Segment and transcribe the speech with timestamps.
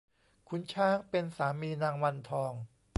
[0.47, 2.53] ขุนช้างเป็นสามีนางวันทอง